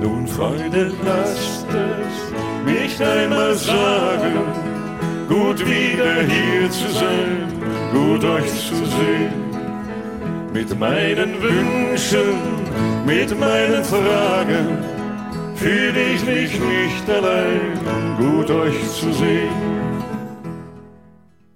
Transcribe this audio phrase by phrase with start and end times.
[0.00, 4.34] Nun, Freunde, lasst es mich einmal sagen,
[5.28, 7.48] gut wieder hier zu sein,
[7.92, 9.32] gut euch zu sehen.
[10.54, 12.38] Mit meinen Wünschen,
[13.04, 14.95] mit meinen Fragen
[15.56, 19.50] fühle ich mich nicht allein, gut euch zu sehen.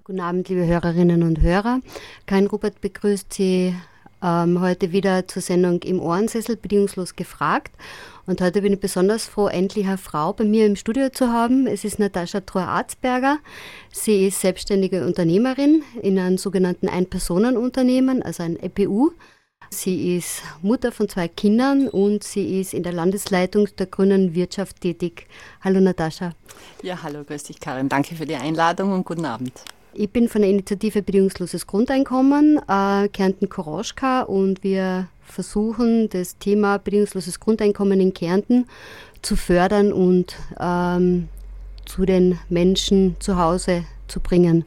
[0.03, 1.79] Guten Abend, liebe Hörerinnen und Hörer.
[2.25, 3.75] Kein Rupert begrüßt Sie
[4.23, 7.71] ähm, heute wieder zur Sendung im Ohrensessel bedingungslos gefragt.
[8.25, 11.67] Und heute bin ich besonders froh, endlich eine Frau bei mir im Studio zu haben.
[11.67, 13.37] Es ist Natascha Trohr-Arzberger.
[13.91, 19.11] Sie ist selbstständige Unternehmerin in einem sogenannten Ein-Personen-Unternehmen, also ein EPU.
[19.73, 24.81] Sie ist Mutter von zwei Kindern und sie ist in der Landesleitung der grünen Wirtschaft
[24.81, 25.27] tätig.
[25.61, 26.33] Hallo Natascha.
[26.83, 27.87] Ja, hallo, grüß dich Karin.
[27.87, 29.53] Danke für die Einladung und guten Abend.
[29.93, 36.77] Ich bin von der Initiative Bedingungsloses Grundeinkommen, äh, Kärnten Koroschka und wir versuchen, das Thema
[36.77, 38.67] bedingungsloses Grundeinkommen in Kärnten
[39.21, 41.29] zu fördern und ähm,
[41.85, 44.65] zu den Menschen zu Hause zu bringen.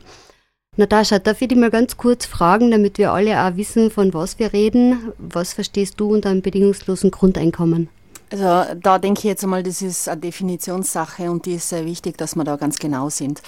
[0.76, 4.40] Natascha, darf ich dich mal ganz kurz fragen, damit wir alle auch wissen, von was
[4.40, 5.12] wir reden?
[5.18, 7.88] Was verstehst du unter einem bedingungslosen Grundeinkommen?
[8.30, 12.18] Also da denke ich jetzt einmal, das ist eine Definitionssache und die ist sehr wichtig,
[12.18, 13.40] dass wir da ganz genau sind.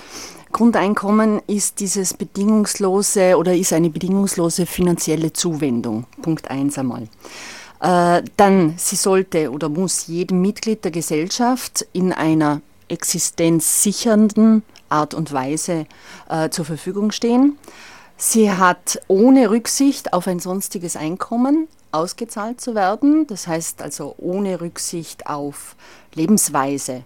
[0.52, 6.06] Grundeinkommen ist dieses bedingungslose oder ist eine bedingungslose finanzielle Zuwendung.
[6.22, 7.08] Punkt eins einmal.
[7.80, 15.32] Äh, dann, sie sollte oder muss jedem Mitglied der Gesellschaft in einer existenzsichernden Art und
[15.32, 15.86] Weise
[16.28, 17.58] äh, zur Verfügung stehen.
[18.16, 23.26] Sie hat ohne Rücksicht auf ein sonstiges Einkommen ausgezahlt zu werden.
[23.26, 25.76] Das heißt also ohne Rücksicht auf
[26.14, 27.02] Lebensweise,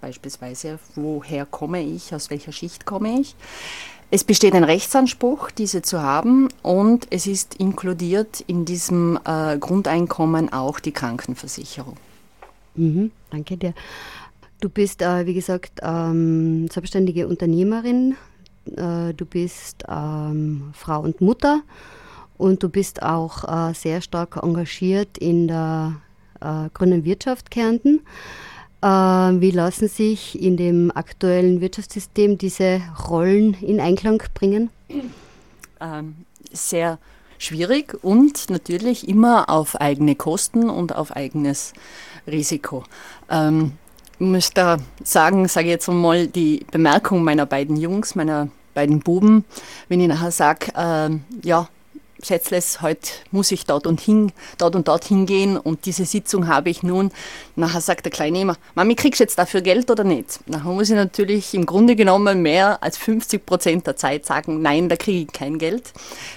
[0.00, 3.34] beispielsweise woher komme ich, aus welcher Schicht komme ich.
[4.10, 10.50] Es besteht ein Rechtsanspruch, diese zu haben und es ist inkludiert in diesem äh, Grundeinkommen
[10.50, 11.98] auch die Krankenversicherung.
[12.74, 13.74] Mhm, danke dir.
[14.60, 18.16] Du bist, äh, wie gesagt, ähm, selbstständige Unternehmerin,
[18.76, 21.62] äh, du bist ähm, Frau und Mutter
[22.38, 26.00] und du bist auch äh, sehr stark engagiert in der
[26.40, 28.00] äh, grünen Wirtschaft Kärnten.
[28.82, 34.70] Äh, wie lassen sich in dem aktuellen Wirtschaftssystem diese Rollen in Einklang bringen?
[35.80, 36.16] Ähm,
[36.52, 36.98] sehr
[37.38, 41.74] schwierig und natürlich immer auf eigene Kosten und auf eigenes
[42.26, 42.82] Risiko.
[43.30, 43.74] Ähm,
[44.18, 49.00] ich muss da sagen, sage ich jetzt mal die Bemerkung meiner beiden Jungs, meiner beiden
[49.00, 49.44] Buben,
[49.88, 51.10] wenn ich nachher sage, äh,
[51.46, 51.68] ja,
[52.22, 56.68] Schätzles, heute muss ich dort und hin, dort und dort hingehen und diese Sitzung habe
[56.68, 57.12] ich nun.
[57.56, 60.40] Nachher sagt der Kleine immer, Mami, kriegst du jetzt dafür Geld oder nicht?
[60.46, 64.88] Nachher muss ich natürlich im Grunde genommen mehr als 50 Prozent der Zeit sagen, nein,
[64.88, 65.92] da kriege ich kein Geld.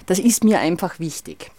[0.05, 1.51] Das ist mir einfach wichtig.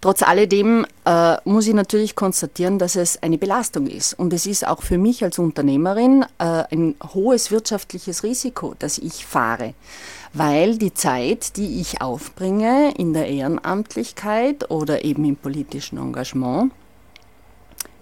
[0.00, 4.14] Trotz alledem äh, muss ich natürlich konstatieren, dass es eine Belastung ist.
[4.14, 9.26] Und es ist auch für mich als Unternehmerin äh, ein hohes wirtschaftliches Risiko, das ich
[9.26, 9.74] fahre
[10.32, 16.72] weil die Zeit, die ich aufbringe in der Ehrenamtlichkeit oder eben im politischen Engagement,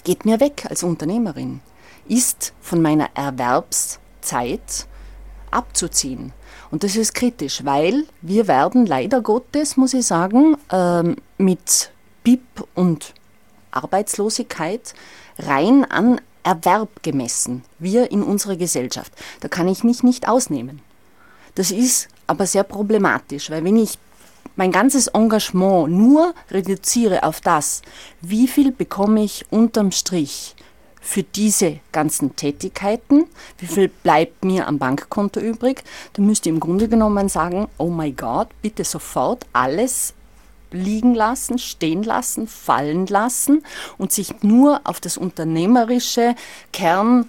[0.04, 1.60] geht mir weg als Unternehmerin,
[2.08, 4.86] ist von meiner Erwerbszeit
[5.50, 6.32] abzuziehen.
[6.70, 11.90] Und das ist kritisch, weil wir werden leider Gottes, muss ich sagen, ähm, mit
[12.22, 13.14] BIP und
[13.70, 14.94] Arbeitslosigkeit
[15.38, 17.64] rein an Erwerb gemessen.
[17.78, 19.12] Wir in unserer Gesellschaft.
[19.40, 20.80] Da kann ich mich nicht ausnehmen.
[21.54, 23.98] Das ist aber sehr problematisch, weil wenn ich
[24.56, 27.82] mein ganzes Engagement nur reduziere auf das,
[28.20, 30.54] wie viel bekomme ich unterm Strich
[31.00, 33.26] für diese ganzen Tätigkeiten,
[33.58, 35.84] wie viel bleibt mir am Bankkonto übrig,
[36.14, 40.14] dann müsste ich im Grunde genommen sagen, oh mein Gott, bitte sofort alles
[40.72, 43.62] liegen lassen, stehen lassen, fallen lassen
[43.98, 46.34] und sich nur auf das unternehmerische
[46.72, 47.28] Kern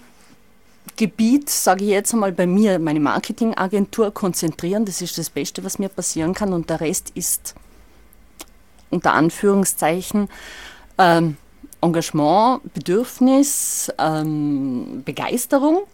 [0.98, 4.84] Gebiet, sage ich jetzt einmal bei mir, meine Marketingagentur konzentrieren.
[4.84, 6.52] Das ist das Beste, was mir passieren kann.
[6.52, 7.54] Und der Rest ist
[8.90, 10.28] unter Anführungszeichen
[10.98, 11.36] ähm,
[11.80, 15.84] Engagement, Bedürfnis, ähm, Begeisterung,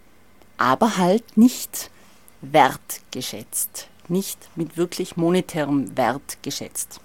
[0.56, 1.90] aber halt nicht
[2.40, 7.00] wertgeschätzt, nicht mit wirklich monetärem Wert geschätzt.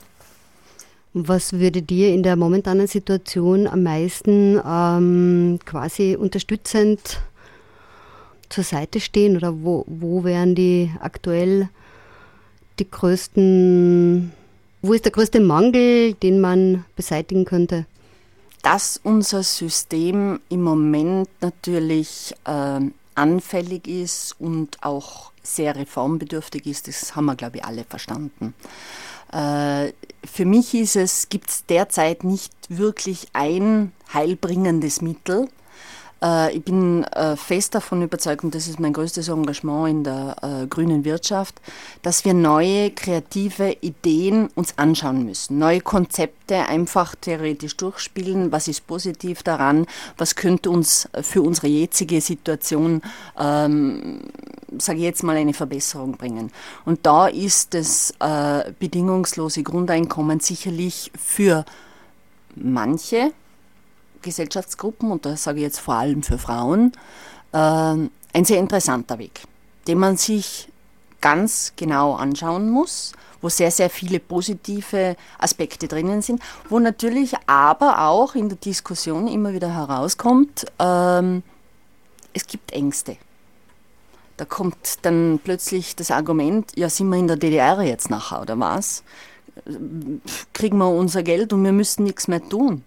[1.14, 7.20] Was würde dir in der momentanen Situation am meisten ähm, quasi unterstützend
[8.50, 11.70] zur Seite stehen oder wo, wo wären die aktuell
[12.80, 14.32] die größten,
[14.82, 17.86] wo ist der größte Mangel, den man beseitigen könnte?
[18.62, 22.80] Dass unser System im Moment natürlich äh,
[23.16, 28.54] anfällig ist und auch sehr reformbedürftig ist, das haben wir, glaube ich, alle verstanden.
[29.32, 29.94] Äh,
[30.26, 35.48] für mich ist es, gibt es derzeit nicht wirklich ein heilbringendes Mittel.
[36.22, 40.36] Äh, ich bin äh, fest davon überzeugt, und das ist mein größtes Engagement in der
[40.42, 41.62] äh, grünen Wirtschaft,
[42.02, 48.52] dass wir neue kreative Ideen uns anschauen müssen, neue Konzepte einfach theoretisch durchspielen.
[48.52, 49.86] Was ist positiv daran?
[50.18, 53.02] Was könnte uns für unsere jetzige Situation,
[53.38, 54.22] ähm,
[54.78, 56.52] sage ich jetzt mal, eine Verbesserung bringen?
[56.86, 61.66] Und da ist das äh, bedingungslose Grundeinkommen sicherlich für
[62.56, 63.32] manche
[64.22, 66.92] Gesellschaftsgruppen, und da sage ich jetzt vor allem für Frauen,
[67.52, 69.42] äh, ein sehr interessanter Weg,
[69.88, 70.70] den man sich
[71.22, 78.02] ganz genau anschauen muss, wo sehr, sehr viele positive Aspekte drinnen sind, wo natürlich aber
[78.08, 81.44] auch in der Diskussion immer wieder herauskommt, ähm,
[82.34, 83.18] es gibt Ängste.
[84.38, 88.58] Da kommt dann plötzlich das Argument, ja, sind wir in der DDR jetzt nachher oder
[88.60, 89.04] was?
[90.54, 92.84] Kriegen wir unser Geld und wir müssen nichts mehr tun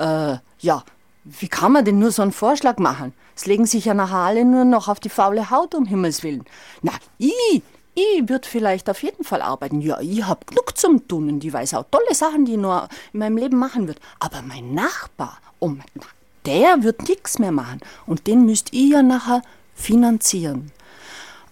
[0.00, 0.84] äh, ja,
[1.24, 3.12] wie kann man denn nur so einen Vorschlag machen?
[3.36, 6.44] Es legen sich ja nachher alle nur noch auf die faule Haut, um Himmels Willen.
[6.82, 7.62] Na, ich,
[7.94, 9.80] ich würde vielleicht auf jeden Fall arbeiten.
[9.80, 12.88] Ja, ich hab genug zum Tun und ich weiß auch tolle Sachen, die ich nur
[13.12, 14.00] in meinem Leben machen würde.
[14.18, 15.84] Aber mein Nachbar, oh mein,
[16.46, 17.80] der wird nichts mehr machen.
[18.06, 19.42] Und den müsst ihr ja nachher
[19.74, 20.72] finanzieren.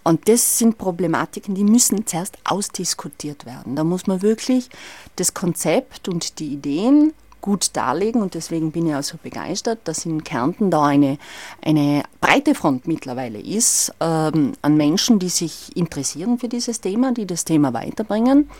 [0.05, 3.77] Und das sind Problematiken, die müssen zuerst ausdiskutiert werden.
[3.77, 4.71] Da muss man wirklich
[5.17, 10.06] das Konzept und die Ideen gut darlegen und deswegen bin ich auch so begeistert, dass
[10.06, 11.19] in Kärnten da eine,
[11.62, 17.26] eine breite Front mittlerweile ist ähm, an Menschen, die sich interessieren für dieses Thema, die
[17.26, 18.50] das Thema weiterbringen.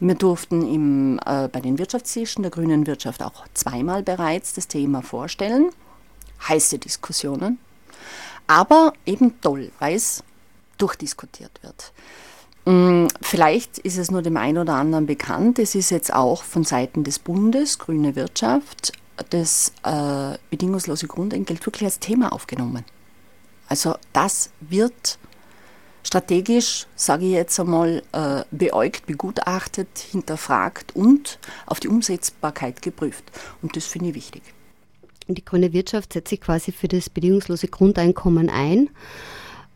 [0.00, 5.00] Wir durften im, äh, bei den Wirtschaftstischen der grünen Wirtschaft auch zweimal bereits das Thema
[5.00, 5.70] vorstellen.
[6.48, 7.58] Heiße Diskussionen,
[8.48, 10.24] aber eben toll, weil es
[10.76, 11.92] durchdiskutiert wird.
[12.64, 15.58] Mm, vielleicht ist es nur dem einen oder anderen bekannt.
[15.58, 18.92] Es ist jetzt auch von Seiten des Bundes, Grüne Wirtschaft,
[19.30, 22.84] das äh, bedingungslose Grundentgelt wirklich als Thema aufgenommen.
[23.68, 25.18] Also das wird
[26.04, 33.24] strategisch, sage ich jetzt einmal, äh, beäugt, begutachtet, hinterfragt und auf die Umsetzbarkeit geprüft.
[33.60, 34.42] Und das finde ich wichtig.
[35.28, 38.90] Die grüne Wirtschaft setzt sich quasi für das bedingungslose Grundeinkommen ein.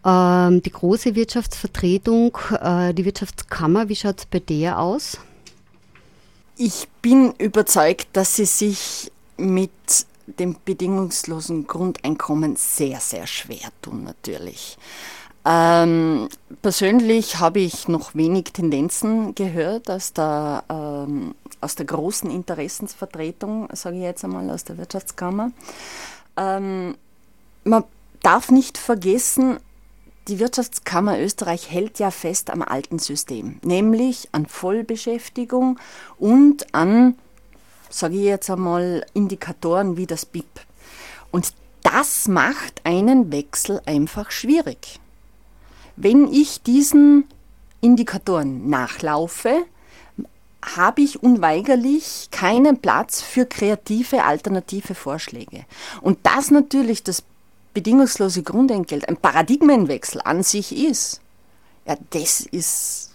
[0.06, 5.18] Ähm, die große Wirtschaftsvertretung, äh, die Wirtschaftskammer, wie schaut es bei der aus?
[6.56, 9.70] Ich bin überzeugt, dass sie sich mit
[10.26, 14.78] dem bedingungslosen Grundeinkommen sehr, sehr schwer tun, natürlich.
[15.44, 16.28] Ähm,
[16.62, 23.96] persönlich habe ich noch wenig Tendenzen gehört aus der, ähm, aus der großen Interessensvertretung, sage
[23.96, 25.50] ich jetzt einmal, aus der Wirtschaftskammer.
[26.36, 26.96] Ähm,
[27.64, 27.84] man
[28.22, 29.58] darf nicht vergessen,
[30.28, 35.78] die Wirtschaftskammer Österreich hält ja fest am alten System, nämlich an Vollbeschäftigung
[36.18, 37.16] und an,
[37.88, 40.46] sage ich jetzt einmal, Indikatoren wie das BIP.
[41.30, 41.52] Und
[41.82, 44.98] das macht einen Wechsel einfach schwierig.
[45.94, 47.24] Wenn ich diesen
[47.80, 49.64] Indikatoren nachlaufe,
[50.74, 55.64] habe ich unweigerlich keinen Platz für kreative alternative Vorschläge.
[56.00, 57.22] Und das natürlich das
[57.76, 61.20] bedingungslose Grundentgelt ein Paradigmenwechsel an sich ist,
[61.86, 63.10] ja, das ist,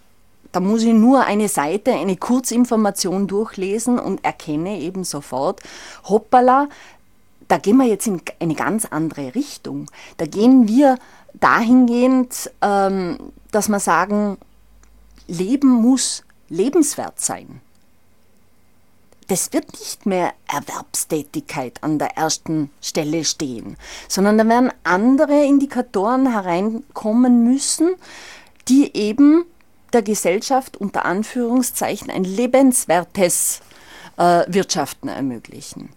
[0.52, 5.62] da muss ich nur eine Seite, eine Kurzinformation durchlesen und erkenne eben sofort,
[6.04, 6.70] hoppala,
[7.48, 9.88] da gehen wir jetzt in eine ganz andere Richtung.
[10.18, 11.00] Da gehen wir
[11.34, 13.18] dahingehend, ähm,
[13.52, 14.38] dass wir sagen,
[15.28, 17.62] Leben muss lebenswert sein
[19.32, 23.78] das wird nicht mehr Erwerbstätigkeit an der ersten Stelle stehen,
[24.10, 27.92] sondern da werden andere Indikatoren hereinkommen müssen,
[28.68, 29.46] die eben
[29.94, 33.62] der Gesellschaft unter Anführungszeichen ein lebenswertes
[34.18, 35.92] äh, Wirtschaften ermöglichen.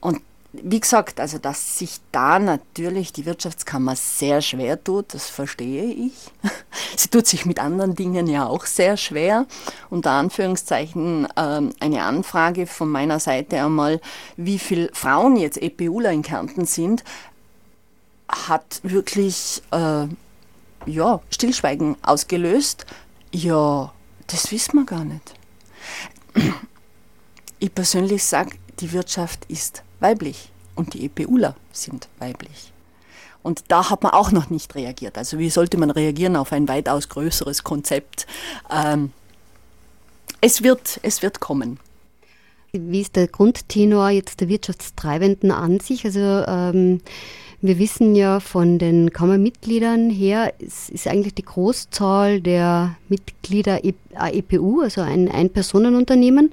[0.00, 0.20] Und
[0.62, 6.12] wie gesagt, also dass sich da natürlich die Wirtschaftskammer sehr schwer tut, das verstehe ich.
[6.96, 9.46] Sie tut sich mit anderen Dingen ja auch sehr schwer.
[9.90, 14.00] Unter Anführungszeichen ähm, eine Anfrage von meiner Seite einmal,
[14.36, 17.04] wie viele Frauen jetzt EPUler in Kärnten sind,
[18.28, 20.06] hat wirklich äh,
[20.86, 22.86] ja, Stillschweigen ausgelöst.
[23.32, 23.92] Ja,
[24.26, 25.34] das wissen wir gar nicht.
[27.60, 32.72] Ich persönlich sage, die Wirtschaft ist weiblich und die EPUler sind weiblich.
[33.42, 35.18] Und da hat man auch noch nicht reagiert.
[35.18, 38.26] Also wie sollte man reagieren auf ein weitaus größeres Konzept?
[38.70, 39.12] Ähm,
[40.40, 41.78] es, wird, es wird kommen.
[42.72, 46.04] Wie ist der Grundtenor jetzt der Wirtschaftstreibenden an sich?
[46.04, 47.00] Also ähm,
[47.66, 53.80] Wir wissen ja von den Kammermitgliedern her, es ist eigentlich die Großzahl der Mitglieder
[54.14, 56.52] AEPU, also ein Ein-Personen-Unternehmen.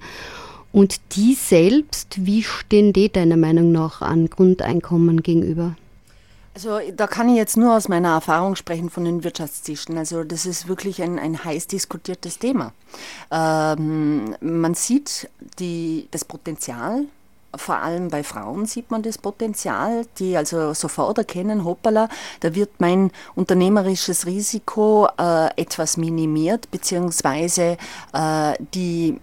[0.72, 5.75] Und die selbst, wie stehen die deiner Meinung nach an Grundeinkommen gegenüber?
[6.54, 9.98] Also da kann ich jetzt nur aus meiner Erfahrung sprechen von den Wirtschaftstischen.
[9.98, 12.74] Also das ist wirklich ein, ein heiß diskutiertes Thema.
[13.32, 17.06] Ähm, man sieht die, das Potenzial
[17.56, 22.08] vor allem bei Frauen sieht man das Potenzial, die also sofort erkennen, hoppala,
[22.40, 27.78] da wird mein unternehmerisches Risiko äh, etwas minimiert, beziehungsweise
[28.13, 29.20] äh, die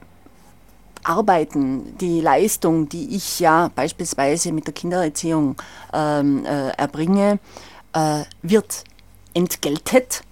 [1.04, 5.56] Arbeiten, die Leistung, die ich ja beispielsweise mit der Kindererziehung
[5.92, 7.38] ähm, äh, erbringe,
[7.92, 8.84] äh, wird
[9.34, 10.22] entgeltet.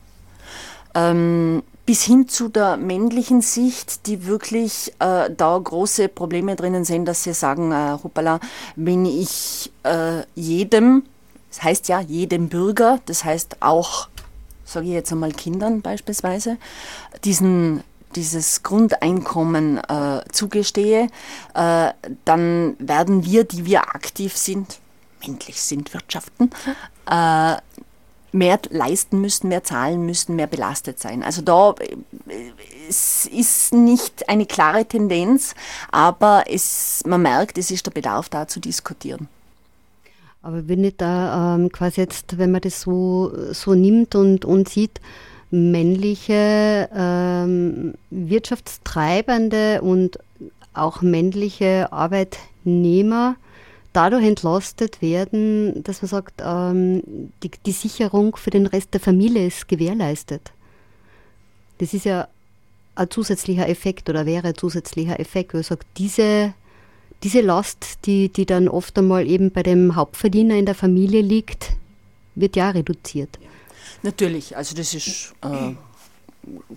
[0.94, 7.04] Ähm, bis hin zu der männlichen Sicht, die wirklich äh, da große Probleme drinnen sehen,
[7.04, 8.40] dass sie sagen, äh, hoppala,
[8.74, 11.04] wenn ich äh, jedem,
[11.48, 14.08] das heißt ja jedem Bürger, das heißt auch,
[14.64, 16.56] sage ich jetzt einmal Kindern beispielsweise,
[17.24, 17.84] diesen
[18.16, 21.08] dieses Grundeinkommen äh, zugestehe,
[21.54, 21.90] äh,
[22.24, 24.78] dann werden wir, die wir aktiv sind,
[25.20, 26.50] männlich sind, wirtschaften,
[27.10, 27.56] äh,
[28.32, 31.22] mehr leisten müssen, mehr zahlen müssen, mehr belastet sein.
[31.22, 31.74] Also da
[32.88, 35.54] es ist nicht eine klare Tendenz,
[35.90, 39.28] aber es, man merkt, es ist der Bedarf da zu diskutieren.
[40.42, 44.68] Aber wenn nicht da ähm, quasi jetzt, wenn man das so, so nimmt und, und
[44.68, 45.00] sieht,
[45.50, 50.18] männliche ähm, Wirtschaftstreibende und
[50.74, 53.36] auch männliche Arbeitnehmer
[53.92, 57.02] dadurch entlastet werden, dass man sagt, ähm,
[57.42, 60.52] die, die Sicherung für den Rest der Familie ist gewährleistet.
[61.78, 62.28] Das ist ja
[62.94, 66.52] ein zusätzlicher Effekt oder wäre ein zusätzlicher Effekt, wo ich sage, diese,
[67.22, 71.72] diese Last, die, die dann oft einmal eben bei dem Hauptverdiener in der Familie liegt,
[72.34, 73.38] wird ja reduziert.
[74.02, 75.74] Natürlich, also das ist äh,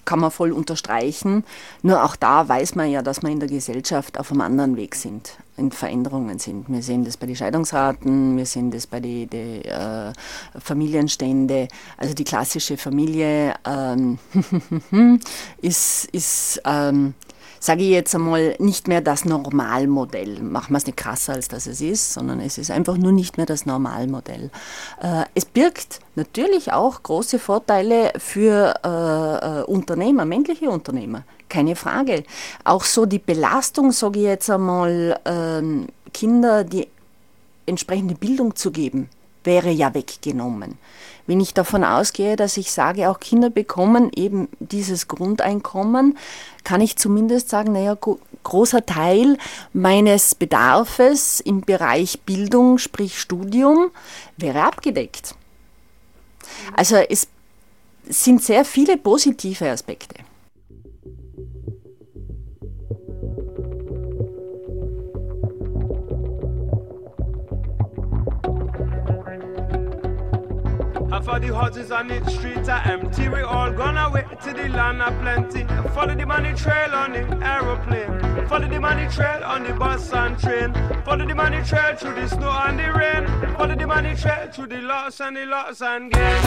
[0.05, 1.43] kann man voll unterstreichen.
[1.81, 4.95] Nur auch da weiß man ja, dass wir in der Gesellschaft auf einem anderen Weg
[4.95, 6.69] sind, in Veränderungen sind.
[6.69, 10.13] Wir sehen das bei den Scheidungsraten, wir sehen das bei den äh,
[10.59, 11.67] Familienstände.
[11.97, 14.19] Also die klassische Familie ähm,
[15.61, 17.13] ist, ist ähm,
[17.59, 20.41] sage ich jetzt einmal, nicht mehr das Normalmodell.
[20.41, 23.37] Machen wir es nicht krasser, als dass es ist, sondern es ist einfach nur nicht
[23.37, 24.49] mehr das Normalmodell.
[25.01, 32.23] Äh, es birgt natürlich auch große Vorteile für äh, äh, Unternehmer, männliche Unternehmer, keine Frage.
[32.63, 36.87] Auch so die Belastung, sage ich jetzt einmal, ähm, Kinder die
[37.65, 39.09] entsprechende Bildung zu geben,
[39.43, 40.77] wäre ja weggenommen.
[41.29, 46.17] Wenn ich davon ausgehe, dass ich sage, auch Kinder bekommen eben dieses Grundeinkommen,
[46.63, 47.95] kann ich zumindest sagen, naja,
[48.43, 49.37] großer Teil
[49.71, 53.91] meines Bedarfes im Bereich Bildung, sprich Studium,
[54.37, 55.35] wäre abgedeckt.
[56.75, 57.27] Also es
[58.07, 60.15] sind sehr viele positive Aspekte.
[71.19, 73.27] And for the houses on the streets are empty.
[73.27, 75.65] We all gonna wait till the land are plenty.
[75.93, 78.47] Follow the money trail on the aeroplane.
[78.47, 80.73] Follow the money trail on the bus and train.
[81.03, 83.27] Follow the money trail through the snow and the rain.
[83.57, 86.41] Follow the money trail through the loss and the loss and gain.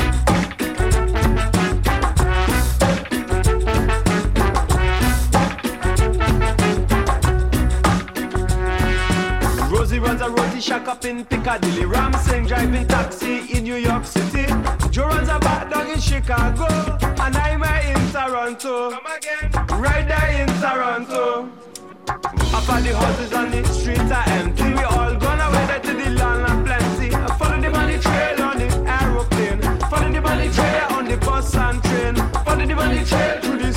[9.70, 11.84] Rosie runs a roti shack up in Piccadilly.
[11.84, 14.31] Ram Singh driving taxi in New York City.
[14.92, 16.66] Joe runs a back dog in Chicago.
[17.24, 18.90] And I'm in Toronto.
[18.90, 19.80] Come again.
[19.80, 21.48] Right there in Toronto.
[22.06, 24.64] Up at the houses on the streets are empty.
[24.64, 27.08] We all gonna weather to the land of plenty.
[27.38, 29.62] Follow the money trail on the aeroplane.
[29.88, 32.16] Follow the money trail on the bus and train.
[32.44, 33.71] Follow the money trail through the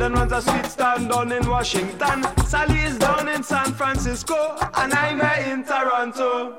[0.00, 2.24] Sheldon runs a sweet stand down in Washington.
[2.46, 4.56] Sally is down in San Francisco.
[4.74, 6.56] And I'm here in Toronto.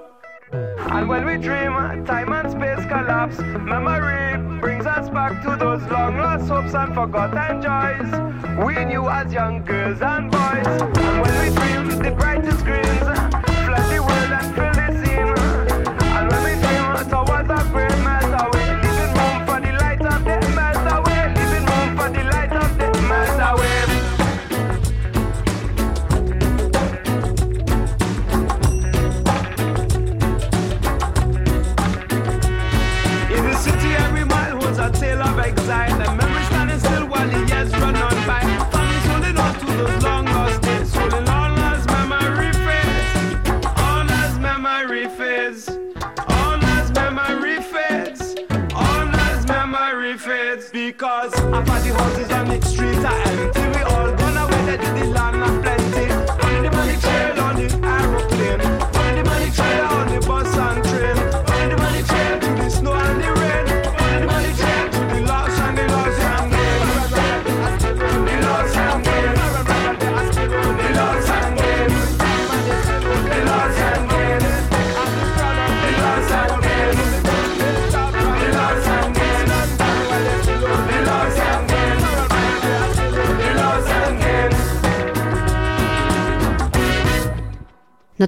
[0.51, 1.74] And when we dream,
[2.05, 3.39] time and space collapse.
[3.39, 9.33] Memory brings us back to those long lost hopes and forgotten joys we knew as
[9.33, 10.67] young girls and boys.
[10.67, 12.80] And when we dream, the brightest screens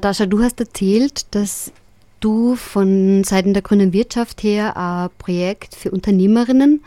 [0.04, 1.72] Natascha, du hast erzählt, dass
[2.20, 6.84] du von Seiten der grünen Wirtschaft her ein Projekt für Unternehmerinnen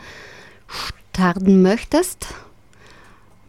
[1.14, 2.26] starten möchtest.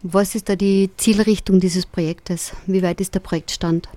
[0.02, 2.52] Was ist da die Zielrichtung dieses Projektes?
[2.66, 3.90] Wie weit ist der Projektstand?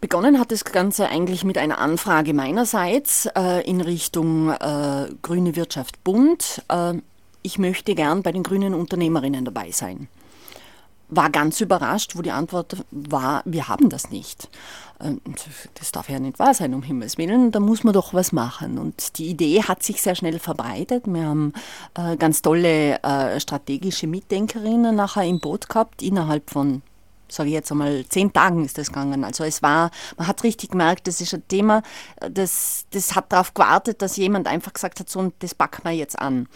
[0.00, 6.04] Begonnen hat das Ganze eigentlich mit einer Anfrage meinerseits äh, in Richtung äh, Grüne Wirtschaft
[6.04, 6.62] Bund.
[6.68, 6.94] Äh,
[7.42, 10.06] ich möchte gern bei den grünen Unternehmerinnen dabei sein.
[11.10, 14.48] War ganz überrascht, wo die Antwort war, wir haben das nicht.
[15.00, 15.20] Ähm,
[15.74, 18.78] Das darf ja nicht wahr sein, um Himmels Willen, da muss man doch was machen.
[18.78, 21.04] Und die Idee hat sich sehr schnell verbreitet.
[21.06, 21.52] Wir haben
[21.94, 26.82] äh, ganz tolle äh, strategische Mitdenkerinnen nachher im Boot gehabt, innerhalb von
[27.32, 29.24] sage ich jetzt einmal, zehn Tagen ist das gegangen.
[29.24, 31.82] Also es war, man hat richtig gemerkt, das ist ein Thema,
[32.28, 36.18] das, das hat darauf gewartet, dass jemand einfach gesagt hat, so, das packen wir jetzt
[36.18, 36.48] an.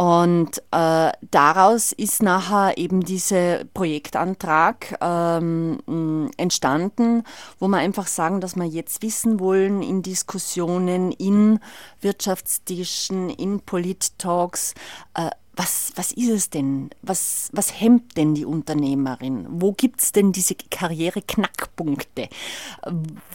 [0.00, 7.24] Und äh, daraus ist nachher eben dieser Projektantrag ähm, entstanden,
[7.58, 11.60] wo wir einfach sagen, dass wir jetzt wissen wollen in Diskussionen, in
[12.00, 14.72] Wirtschaftstischen, in Polit-Talks,
[15.12, 16.90] äh, was, was ist es denn?
[17.02, 19.46] Was, was hemmt denn die Unternehmerin?
[19.50, 22.28] Wo gibt es denn diese Karriereknackpunkte?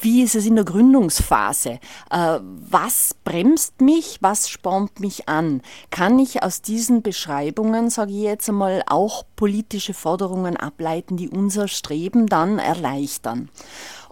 [0.01, 1.80] Wie ist es in der Gründungsphase?
[2.10, 4.17] Äh, Was bremst mich?
[4.21, 5.62] Was spornt mich an?
[5.91, 11.67] Kann ich aus diesen Beschreibungen, sage ich jetzt einmal, auch politische Forderungen ableiten, die unser
[11.67, 13.49] Streben dann erleichtern?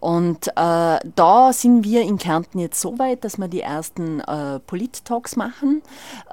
[0.04, 4.60] Und äh, da sind wir in Kärnten jetzt so weit, dass wir die ersten äh,
[4.60, 5.82] Polit-Talks machen.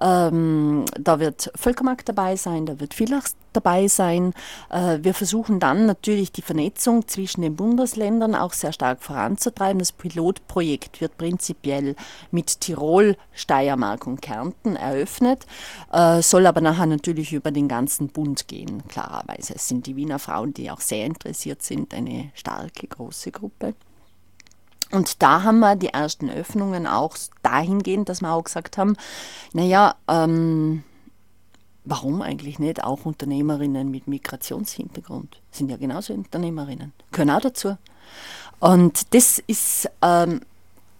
[0.00, 4.34] Ähm, da wird Völkermarkt dabei sein, da wird Villach dabei sein.
[4.70, 9.78] Äh, wir versuchen dann natürlich die Vernetzung zwischen den Bundesländern auch sehr stark voranzutreiben.
[9.78, 11.96] Das Pilotprojekt wird prinzipiell
[12.30, 15.46] mit Tirol, Steiermark und Kärnten eröffnet,
[15.92, 19.54] äh, soll aber nachher natürlich über den ganzen Bund gehen, klarerweise.
[19.54, 23.74] Es sind die Wiener Frauen, die auch sehr interessiert sind, eine starke, große Gruppe.
[24.92, 28.96] Und da haben wir die ersten Öffnungen auch dahingehend, dass wir auch gesagt haben,
[29.52, 30.82] naja, ähm,
[31.84, 35.40] warum eigentlich nicht auch Unternehmerinnen mit Migrationshintergrund?
[35.50, 37.76] Sind ja genauso Unternehmerinnen, können auch dazu.
[38.58, 40.40] Und das ist ähm,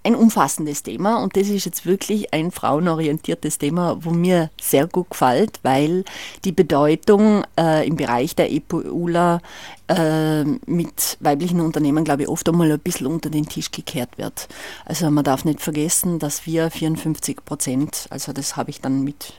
[0.02, 5.10] ein umfassendes Thema und das ist jetzt wirklich ein frauenorientiertes Thema, wo mir sehr gut
[5.10, 6.04] gefällt, weil
[6.44, 9.42] die Bedeutung äh, im Bereich der EPULA
[9.88, 14.48] äh, mit weiblichen Unternehmen, glaube ich, oft einmal ein bisschen unter den Tisch gekehrt wird.
[14.86, 19.34] Also man darf nicht vergessen, dass wir 54 Prozent, also das habe ich dann mit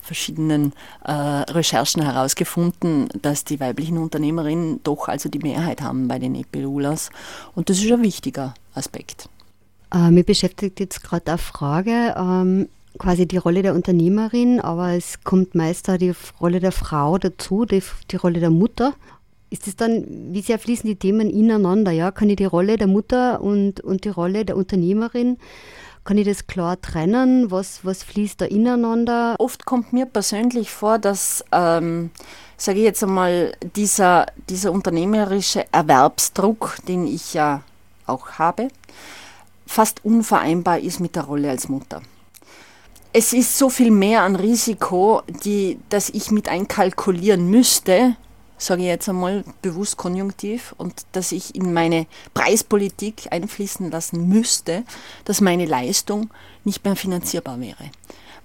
[0.00, 0.72] verschiedenen
[1.04, 7.10] äh, Recherchen herausgefunden, dass die weiblichen Unternehmerinnen doch also die Mehrheit haben bei den EPULAs
[7.54, 9.28] und das ist ein wichtiger Aspekt.
[9.94, 12.68] Äh, mich beschäftigt jetzt gerade eine Frage, ähm,
[12.98, 17.64] quasi die Rolle der Unternehmerin, aber es kommt meist auch die Rolle der Frau dazu,
[17.64, 18.94] die, die Rolle der Mutter.
[19.50, 21.92] Ist es dann, wie sehr fließen die Themen ineinander?
[21.92, 22.10] Ja?
[22.10, 25.38] Kann ich die Rolle der Mutter und, und die Rolle der Unternehmerin,
[26.06, 27.50] kann ich das klar trennen?
[27.50, 29.34] Was, was fließt da ineinander?
[29.38, 32.10] Oft kommt mir persönlich vor, dass, ähm,
[32.56, 37.62] sage ich jetzt einmal, dieser, dieser unternehmerische Erwerbsdruck, den ich ja
[38.06, 38.68] auch habe,
[39.66, 42.02] fast unvereinbar ist mit der Rolle als Mutter.
[43.12, 48.16] Es ist so viel mehr an Risiko, die, das ich mit einkalkulieren müsste,
[48.58, 54.84] sage ich jetzt einmal bewusst konjunktiv, und dass ich in meine Preispolitik einfließen lassen müsste,
[55.24, 56.30] dass meine Leistung
[56.64, 57.90] nicht mehr finanzierbar wäre.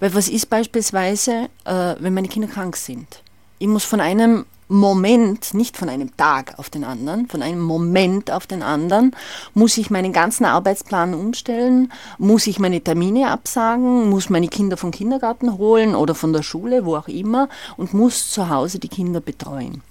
[0.00, 3.22] Weil was ist beispielsweise, äh, wenn meine Kinder krank sind?
[3.58, 8.30] Ich muss von einem Moment, nicht von einem Tag auf den anderen, von einem Moment
[8.30, 9.14] auf den anderen,
[9.54, 14.90] muss ich meinen ganzen Arbeitsplan umstellen, muss ich meine Termine absagen, muss meine Kinder vom
[14.90, 19.20] Kindergarten holen oder von der Schule, wo auch immer, und muss zu Hause die Kinder
[19.20, 19.82] betreuen.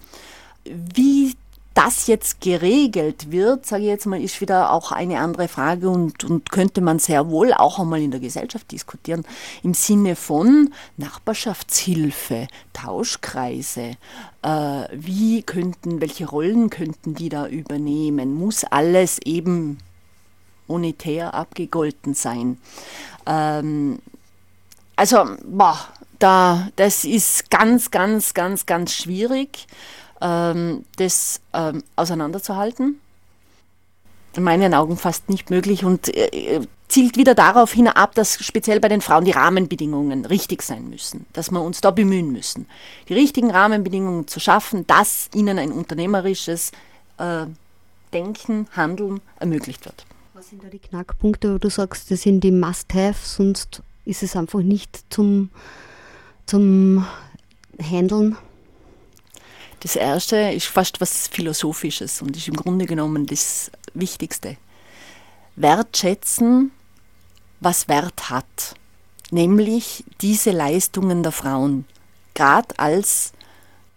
[0.66, 1.36] Wie
[1.74, 6.24] das jetzt geregelt wird, sage ich jetzt mal, ist wieder auch eine andere Frage und,
[6.26, 9.24] und könnte man sehr wohl auch einmal in der Gesellschaft diskutieren,
[9.64, 13.96] im Sinne von Nachbarschaftshilfe, Tauschkreise,
[14.42, 18.34] äh, wie könnten, welche Rollen könnten die da übernehmen?
[18.34, 19.78] Muss alles eben
[20.68, 22.58] monetär abgegolten sein?
[23.26, 24.00] Ähm,
[24.98, 25.80] also, boah,
[26.20, 29.68] da, das ist ganz, ganz, ganz, ganz schwierig
[30.22, 33.00] ähm, das ähm, auseinanderzuhalten.
[34.36, 38.80] In meinen Augen fast nicht möglich und äh, zielt wieder darauf hin ab, dass speziell
[38.80, 42.66] bei den Frauen die Rahmenbedingungen richtig sein müssen, dass wir uns da bemühen müssen,
[43.10, 46.72] die richtigen Rahmenbedingungen zu schaffen, dass ihnen ein unternehmerisches
[47.18, 47.46] äh,
[48.14, 50.06] Denken, Handeln ermöglicht wird.
[50.34, 54.36] Was sind da die Knackpunkte, wo du sagst, das sind die Must-Have, sonst ist es
[54.36, 55.50] einfach nicht zum,
[56.46, 57.06] zum
[57.82, 58.36] Handeln?
[59.82, 64.58] Das erste ist fast was Philosophisches und ist im Grunde genommen das Wichtigste.
[65.56, 66.72] Wertschätzen,
[67.60, 68.76] was Wert hat,
[69.32, 71.86] nämlich diese Leistungen der Frauen,
[72.36, 73.34] gerade als,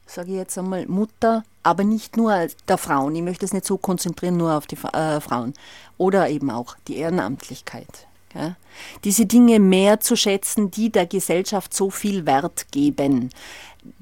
[0.06, 3.14] sage ich jetzt einmal, Mutter, aber nicht nur der Frauen.
[3.14, 5.54] Ich möchte es nicht so konzentrieren, nur auf die äh, Frauen.
[5.96, 8.06] Oder eben auch die Ehrenamtlichkeit.
[8.34, 8.56] Ja?
[9.04, 13.30] Diese Dinge mehr zu schätzen, die der Gesellschaft so viel Wert geben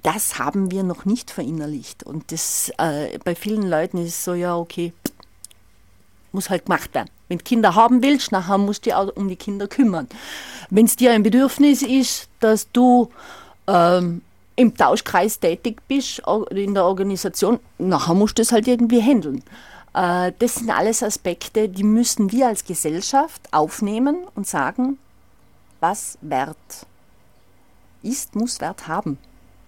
[0.03, 2.05] das haben wir noch nicht verinnerlicht.
[2.05, 4.93] Und das äh, bei vielen Leuten ist so, ja, okay,
[6.33, 7.11] muss halt gemacht werden.
[7.29, 10.09] Wenn du Kinder haben willst, nachher musst du dich auch um die Kinder kümmern.
[10.71, 13.11] Wenn es dir ein Bedürfnis ist, dass du
[13.67, 14.23] ähm,
[14.57, 19.43] im Tauschkreis tätig bist, in der Organisation, nachher musst du es halt irgendwie handeln.
[19.95, 24.99] Äh, das sind alles Aspekte, die müssen wir als Gesellschaft aufnehmen und sagen,
[25.81, 26.87] was Wert
[28.03, 29.19] ist, muss Wert haben.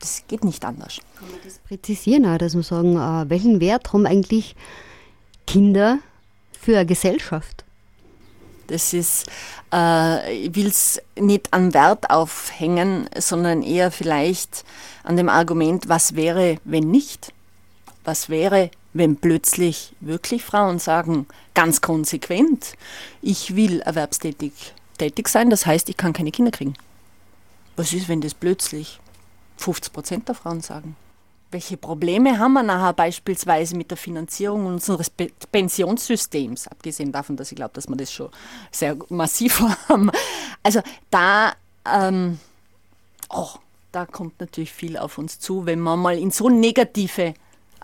[0.05, 0.99] Das geht nicht anders.
[1.19, 4.55] Kann man das präzisieren, auch, dass wir sagen, äh, welchen Wert haben eigentlich
[5.47, 5.99] Kinder
[6.61, 7.65] für eine Gesellschaft?
[8.67, 9.25] Das ist,
[9.73, 14.67] äh, ich will es nicht an Wert aufhängen, sondern eher vielleicht
[15.05, 17.33] an dem Argument, was wäre, wenn nicht?
[18.05, 22.75] Was wäre, wenn plötzlich wirklich Frauen sagen, ganz konsequent,
[23.23, 24.53] ich will erwerbstätig
[24.99, 26.75] tätig sein, das heißt, ich kann keine Kinder kriegen.
[27.77, 29.01] Was ist, wenn das plötzlich
[29.57, 30.97] 50 Prozent der Frauen sagen.
[31.51, 35.11] Welche Probleme haben wir nachher beispielsweise mit der Finanzierung unseres
[35.53, 38.31] Pensionssystems, abgesehen davon, dass ich glaube, dass wir das schon
[38.73, 40.11] sehr massiv haben.
[40.63, 41.53] Also da,
[41.87, 42.41] ähm,
[43.31, 43.51] oh,
[43.93, 47.35] da kommt natürlich viel auf uns zu, wenn man mal in so negative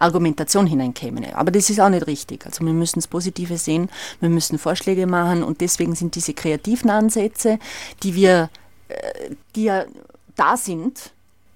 [0.01, 1.33] Argumentation hineinkämen.
[1.35, 2.45] Aber das ist auch nicht richtig.
[2.47, 6.91] Also wir müssen das Positive sehen, wir müssen Vorschläge machen und deswegen sind diese kreativen
[6.91, 7.59] Ansätze,
[8.03, 8.51] die wir,
[8.89, 9.85] äh, die ja
[10.35, 11.13] da sind,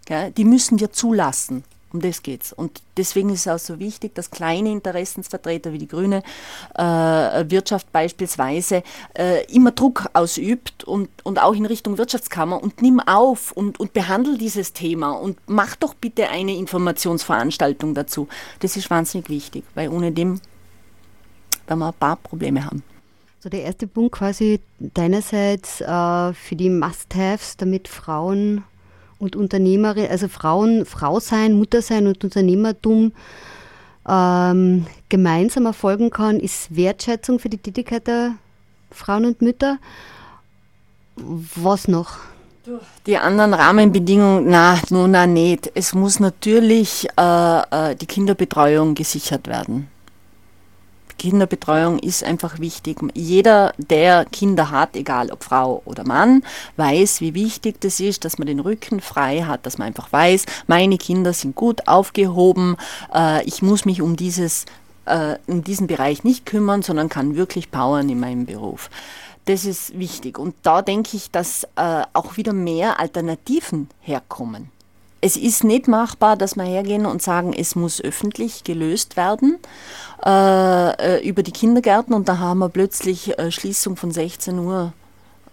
[0.09, 1.65] die müssen wir zulassen.
[1.95, 2.53] Um das geht's.
[2.53, 6.25] Und deswegen ist es auch so wichtig, dass kleine Interessensvertreter wie die grüne
[6.75, 8.83] äh, Wirtschaft beispielsweise
[9.17, 13.93] äh, immer Druck ausübt und, und auch in Richtung Wirtschaftskammer und nimm auf und, und
[13.93, 18.27] behandle dieses Thema und mach doch bitte eine Informationsveranstaltung dazu.
[18.59, 20.41] Das ist wahnsinnig wichtig, weil ohne dem
[21.69, 22.83] werden wir ein paar Probleme haben.
[23.39, 28.65] So der erste Punkt quasi deinerseits äh, für die Must-Haves, damit Frauen
[29.19, 33.13] und Unternehmerin, also Frauen, Frau sein, Mutter sein und Unternehmertum
[34.09, 38.35] ähm, gemeinsam erfolgen kann, ist Wertschätzung für die Tätigkeit der
[38.91, 39.79] Frauen und Mütter.
[41.17, 42.19] Was noch?
[43.07, 45.71] Die anderen Rahmenbedingungen, na, nun, na, nicht.
[45.75, 49.89] Es muss natürlich äh, äh, die Kinderbetreuung gesichert werden.
[51.25, 52.99] Kinderbetreuung ist einfach wichtig.
[53.15, 56.43] Jeder, der Kinder hat, egal ob Frau oder Mann,
[56.77, 60.45] weiß, wie wichtig das ist, dass man den Rücken frei hat, dass man einfach weiß,
[60.67, 62.77] meine Kinder sind gut aufgehoben,
[63.15, 64.67] äh, ich muss mich um dieses
[65.07, 68.91] äh, in diesem Bereich nicht kümmern, sondern kann wirklich powern in meinem Beruf.
[69.47, 70.39] Das ist wichtig.
[70.39, 74.74] Und da denke ich, dass äh, auch wieder mehr Alternativen herkommen.
[75.25, 79.57] Es ist nicht machbar, dass wir hergehen und sagen, es muss öffentlich gelöst werden
[80.23, 84.93] äh, äh über die Kindergärten und da haben wir plötzlich äh, Schließung von 16 Uhr.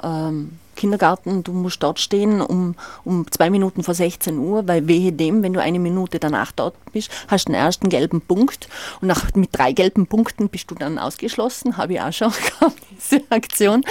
[0.03, 5.13] Ähm, Kindergarten, du musst dort stehen um, um zwei Minuten vor 16 Uhr, weil wehe
[5.13, 8.67] dem, wenn du eine Minute danach dort bist, hast du den ersten gelben Punkt
[8.99, 12.81] und nach, mit drei gelben Punkten bist du dann ausgeschlossen, habe ich auch schon gehabt,
[12.91, 13.86] diese Aktion.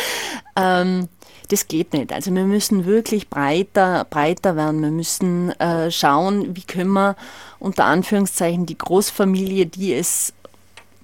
[0.56, 1.08] Ähm,
[1.52, 2.12] das geht nicht.
[2.12, 4.82] Also wir müssen wirklich breiter, breiter werden.
[4.82, 7.16] Wir müssen äh, schauen, wie können wir
[7.58, 10.32] unter Anführungszeichen die Großfamilie, die es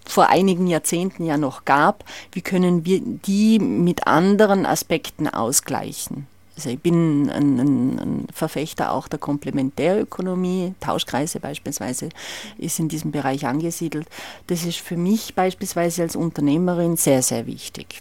[0.04, 6.28] vor einigen Jahrzehnten ja noch gab, wie können wir die mit anderen Aspekten ausgleichen.
[6.54, 10.74] Also ich bin ein, ein, ein, Verfechter auch der Komplementärökonomie.
[10.80, 12.08] Tauschkreise beispielsweise
[12.56, 14.06] ist in diesem Bereich angesiedelt.
[14.46, 18.00] Das ist für mich beispielsweise als Unternehmerin sehr, sehr wichtig.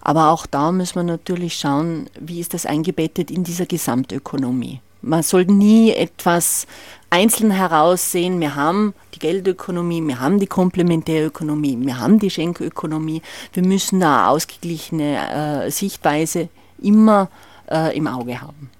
[0.00, 4.80] Aber auch da müssen wir natürlich schauen, wie ist das eingebettet in dieser Gesamtökonomie.
[5.02, 6.66] Man soll nie etwas
[7.10, 8.40] einzeln heraussehen.
[8.40, 13.22] Wir haben die Geldökonomie, wir haben die Komplementärökonomie, wir haben die Schenkökonomie.
[13.52, 16.48] Wir müssen da ausgeglichene äh, Sichtweise
[16.80, 17.28] immer
[17.70, 18.70] äh, im Auge haben.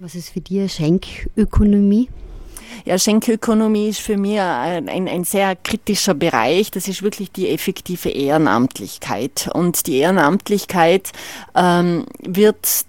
[0.00, 2.08] Was ist für dich Schenkökonomie?
[2.84, 6.70] Ja, Schenkökonomie ist für mich ein, ein, ein, sehr kritischer Bereich.
[6.70, 9.50] Das ist wirklich die effektive Ehrenamtlichkeit.
[9.52, 11.12] Und die Ehrenamtlichkeit
[11.54, 12.86] ähm, wird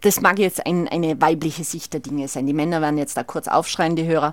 [0.00, 2.46] das mag jetzt ein, eine weibliche Sicht der Dinge sein.
[2.46, 4.32] Die Männer werden jetzt da kurz aufschreien, die Hörer,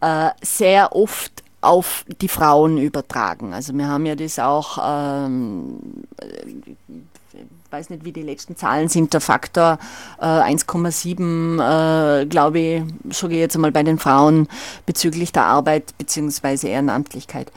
[0.00, 3.54] äh, sehr oft auf die Frauen übertragen.
[3.54, 6.04] Also wir haben ja das auch ähm,
[7.70, 9.78] weiß nicht, wie die letzten Zahlen sind, der Faktor
[10.20, 14.48] äh, 1,7, äh, glaube ich, sage ich jetzt einmal bei den Frauen
[14.86, 16.70] bezüglich der Arbeit bzw.
[16.70, 17.50] Ehrenamtlichkeit.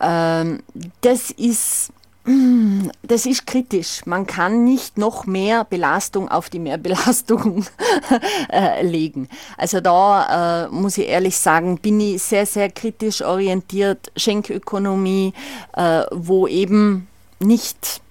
[0.00, 0.60] Ähm,
[1.00, 1.92] das ist
[3.02, 4.04] das ist kritisch.
[4.04, 7.64] Man kann nicht noch mehr Belastung auf die Mehrbelastung
[8.52, 9.28] äh, legen.
[9.56, 14.12] Also da äh, muss ich ehrlich sagen, bin ich sehr, sehr kritisch orientiert.
[14.16, 15.32] Schenkökonomie,
[15.74, 17.08] äh, wo eben
[17.40, 18.02] nicht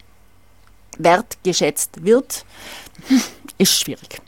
[0.97, 2.45] wertgeschätzt wird,
[3.57, 4.21] ist schwierig.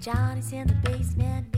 [0.00, 1.55] Johnny's in the basement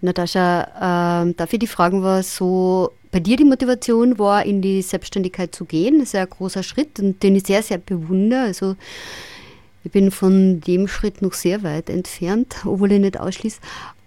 [0.00, 4.82] Natascha, äh, darf ich dich fragen, was so bei dir die Motivation war, in die
[4.82, 5.98] Selbstständigkeit zu gehen?
[5.98, 8.42] Das ist ja ein großer Schritt und den ich sehr, sehr bewundere.
[8.42, 8.76] Also
[9.84, 13.60] ich bin von dem Schritt noch sehr weit entfernt, obwohl ich nicht ausschließe.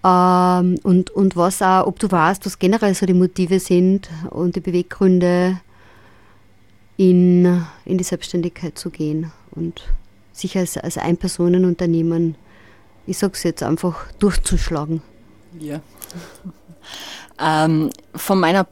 [0.03, 4.55] Ähm, und, und was auch, ob du weißt, was generell so die Motive sind und
[4.55, 5.59] die Beweggründe,
[6.97, 9.81] in, in die Selbstständigkeit zu gehen und
[10.33, 12.35] sich als, als Ein-Personen-Unternehmen,
[13.07, 15.01] ich sage es jetzt einfach, durchzuschlagen?
[15.59, 15.81] Ja.
[17.39, 18.67] ähm, von meiner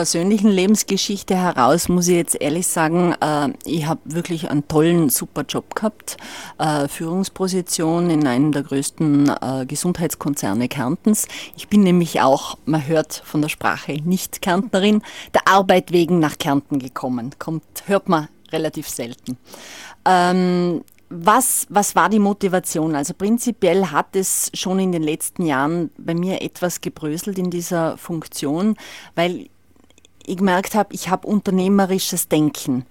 [0.00, 5.42] persönlichen Lebensgeschichte heraus muss ich jetzt ehrlich sagen, äh, ich habe wirklich einen tollen, super
[5.42, 6.16] Job gehabt.
[6.58, 11.28] Äh, Führungsposition in einem der größten äh, Gesundheitskonzerne Kärntens.
[11.54, 15.02] Ich bin nämlich auch, man hört von der Sprache, nicht Kärntnerin,
[15.34, 17.32] der Arbeit wegen nach Kärnten gekommen.
[17.38, 19.36] Kommt, hört man relativ selten.
[20.06, 22.94] Ähm, was, was war die Motivation?
[22.94, 27.98] Also prinzipiell hat es schon in den letzten Jahren bei mir etwas gebröselt in dieser
[27.98, 28.76] Funktion,
[29.16, 29.48] weil
[30.24, 32.86] ich gemerkt habe, ich habe unternehmerisches Denken.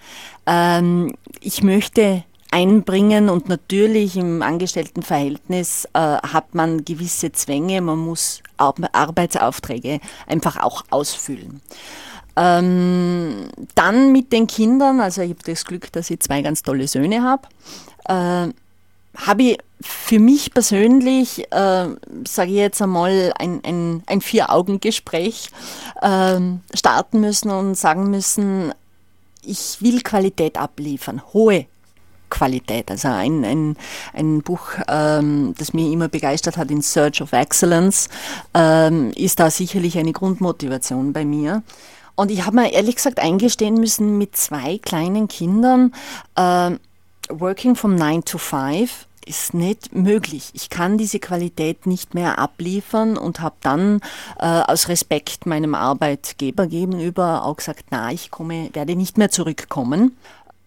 [0.46, 8.42] Ähm, ich möchte einbringen und natürlich im Angestelltenverhältnis äh, hat man gewisse Zwänge, man muss
[8.58, 11.62] Ar Arbeitsaufträge einfach auch ausfüllen.
[12.36, 16.88] Ähm, dann mit den Kindern, also ich habe das Glück, dass ich zwei ganz tolle
[16.88, 17.48] Söhne habe,
[18.10, 18.54] äh,
[19.16, 21.88] habe ich für mich persönlich, äh,
[22.28, 25.50] sage ich jetzt einmal, ein, ein, ein Vier-Augen-Gespräch
[26.02, 26.40] äh,
[26.74, 28.74] starten müssen und sagen müssen,
[29.42, 31.66] ich will Qualität abliefern, hohe
[32.30, 32.92] Qualität.
[32.92, 33.78] Also ein, ein,
[34.14, 38.10] ein Buch, ähm, das mich immer begeistert hat, In Search of Excellence,
[38.54, 41.64] ähm, ist da sicherlich eine Grundmotivation bei mir.
[42.16, 45.94] Und ich habe mir ehrlich gesagt eingestehen müssen, mit zwei kleinen Kindern,
[46.36, 46.72] äh,
[47.30, 50.50] working from 9 to 5, ist nicht möglich.
[50.54, 54.02] Ich kann diese Qualität nicht mehr abliefern und habe dann
[54.40, 60.18] äh, aus Respekt meinem Arbeitgeber gegenüber auch gesagt, na, ich komme, werde nicht mehr zurückkommen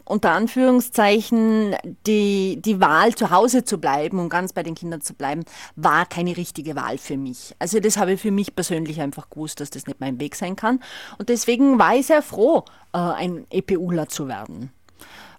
[0.04, 1.74] unter Anführungszeichen
[2.06, 5.44] die, die Wahl, zu Hause zu bleiben und ganz bei den Kindern zu bleiben,
[5.76, 7.54] war keine richtige Wahl für mich.
[7.58, 10.56] Also das habe ich für mich persönlich einfach gewusst, dass das nicht mein Weg sein
[10.56, 10.80] kann.
[11.18, 14.70] Und deswegen war ich sehr froh, äh, ein EPUler zu werden.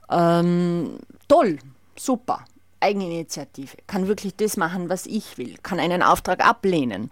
[0.10, 0.98] Ähm,
[1.34, 1.58] toll,
[1.96, 2.46] super.
[2.80, 7.10] Eigeninitiative, kann wirklich das machen, was ich will, kann einen Auftrag ablehnen,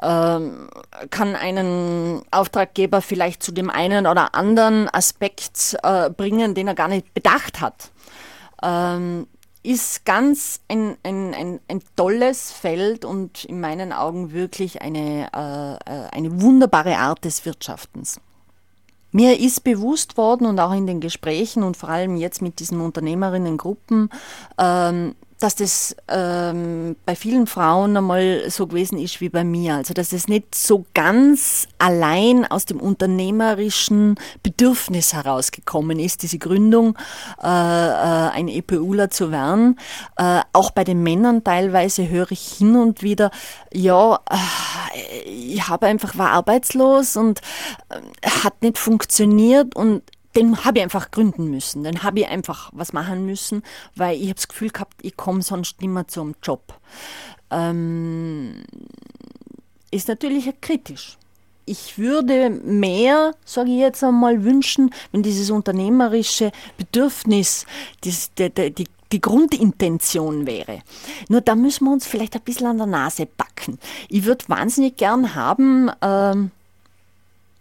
[0.00, 0.70] ähm,
[1.10, 6.86] kann einen Auftraggeber vielleicht zu dem einen oder anderen Aspekt äh, bringen, den er gar
[6.86, 7.90] nicht bedacht hat.
[8.62, 9.26] Ähm,
[9.64, 15.92] ist ganz ein, ein, ein, ein, tolles Feld und in meinen Augen wirklich eine, äh,
[15.92, 18.20] äh eine wunderbare Art des Wirtschaftens.
[19.10, 22.80] Mir ist bewusst worden und auch in den Gesprächen und vor allem jetzt mit diesen
[22.80, 24.10] Unternehmerinnengruppen,
[24.58, 29.76] ähm, dass das ähm, bei vielen Frauen einmal so gewesen ist wie bei mir.
[29.76, 36.96] Also dass es nicht so ganz allein aus dem unternehmerischen Bedürfnis herausgekommen ist, diese Gründung,
[37.42, 39.78] äh, äh, ein EPUler zu werden.
[40.16, 43.30] Äh, auch bei den Männern teilweise höre ich hin und wieder,
[43.72, 47.40] ja, äh, ich habe einfach war arbeitslos und
[47.90, 50.02] äh, hat nicht funktioniert und
[50.38, 51.84] den habe ich einfach gründen müssen.
[51.84, 53.62] Dann habe ich einfach was machen müssen,
[53.96, 56.74] weil ich habe das Gefühl gehabt, ich komme sonst nicht mehr zum Job.
[57.50, 58.62] Ähm,
[59.90, 61.16] ist natürlich kritisch.
[61.66, 67.66] Ich würde mehr, sage ich jetzt einmal, wünschen, wenn dieses unternehmerische Bedürfnis,
[68.02, 70.80] das, die, die, die Grundintention wäre.
[71.28, 73.78] Nur da müssen wir uns vielleicht ein bisschen an der Nase packen.
[74.08, 76.52] Ich würde wahnsinnig gern haben, ähm,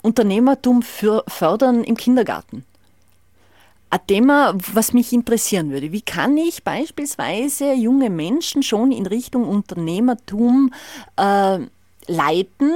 [0.04, 2.64] Unternehmertum für fördern im Kindergarten.
[3.90, 5.94] Ein Thema, was mich interessieren würde.
[5.94, 10.74] Wie kann ich beispielsweise junge Menschen schon in Richtung Unternehmertum
[11.16, 11.60] äh,
[12.08, 12.72] leiten,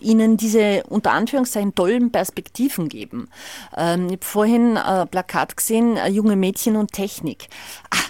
[0.00, 3.28] ihnen diese unter Anführungszeichen tollen Perspektiven geben?
[3.76, 7.48] Ähm, ich habe vorhin ein Plakat gesehen, äh, junge Mädchen und Technik.
[7.90, 8.08] Ah,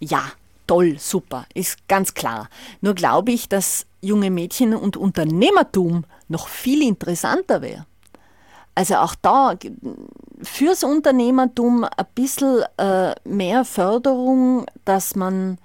[0.00, 0.32] ja,
[0.66, 2.48] toll, super, ist ganz klar.
[2.80, 7.84] Nur glaube ich, dass junge Mädchen und Unternehmertum noch viel interessanter wäre.
[8.76, 9.54] Also auch da
[10.42, 15.56] fürs Unternehmertum ein bisschen äh, mehr Förderung, dass man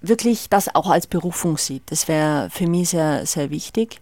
[0.00, 1.82] wirklich das auch als Berufung sieht.
[1.90, 4.00] Das wäre für mich sehr, sehr wichtig.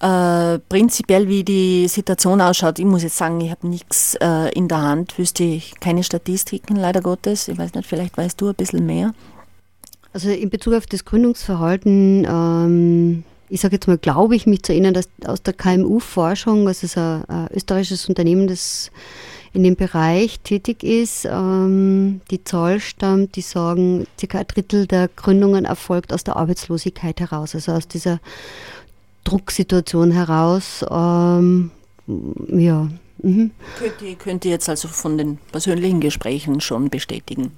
[0.00, 4.66] Äh, prinzipiell, wie die Situation ausschaut, ich muss jetzt sagen, ich habe nichts äh, in
[4.66, 7.46] der Hand, wüsste ich keine Statistiken, leider Gottes.
[7.46, 9.14] Ich weiß nicht, vielleicht weißt du ein bisschen mehr.
[10.12, 13.24] Also in Bezug auf das Gründungsverhalten, ähm,
[13.54, 16.82] ich sage jetzt mal, glaube ich, mich zu erinnern, dass aus der KMU-Forschung, also es
[16.82, 18.90] ist ein, ein, österreichisches Unternehmen, das
[19.52, 25.06] in dem Bereich tätig ist, ähm, die Zahl stammt, die sagen, circa ein Drittel der
[25.06, 28.18] Gründungen erfolgt aus der Arbeitslosigkeit heraus, also aus dieser
[29.22, 30.84] Drucksituation heraus.
[30.90, 31.70] Ähm,
[32.48, 32.88] ja.
[33.22, 33.52] Mhm.
[33.78, 37.52] Könnt, ihr, könnt ihr jetzt also von den persönlichen Gesprächen schon bestätigen?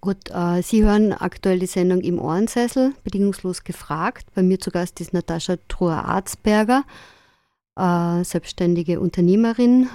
[0.00, 4.26] Gut, äh, Sie hören aktuell die Sendung im Ohrensessel, bedingungslos gefragt.
[4.34, 6.84] Bei mir zu Gast ist Natascha Truher-Arzberger,
[7.76, 9.88] äh, selbstständige Unternehmerin,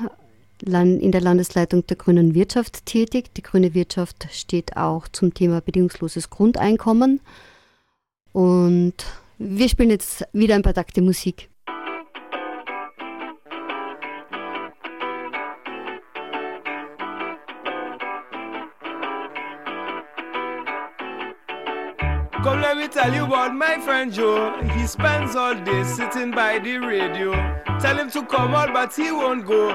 [0.61, 3.33] in der Landesleitung der grünen Wirtschaft tätig.
[3.35, 7.21] Die grüne Wirtschaft steht auch zum Thema bedingungsloses Grundeinkommen.
[8.33, 8.95] Und
[9.37, 11.49] wir spielen jetzt wieder ein paar Takte Musik.
[22.43, 24.61] Come, let me tell you about my friend Joe.
[24.73, 27.33] He spends all day sitting by the radio.
[27.81, 29.67] Tell him to come out, but he won't go.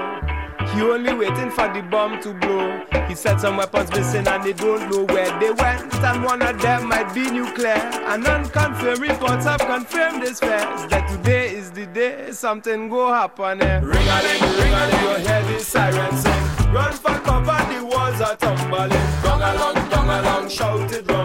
[0.73, 2.83] He only waiting for the bomb to blow.
[3.07, 5.93] He said some weapons missing and they don't know where they went.
[5.93, 7.77] And one of them might be nuclear.
[8.09, 13.61] And unconfirmed reports have confirmed this fact that today is the day something go happen.
[13.61, 13.79] Eh?
[13.79, 16.73] Ring a ling, ring a you hear the siren sing.
[16.73, 18.89] Run for cover, the walls are tumbling.
[19.21, 21.24] Dong along, dong along, shout it round